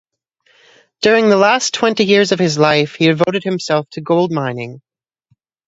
[1.03, 4.81] During the last twenty years of his life he devoted himself to gold mining.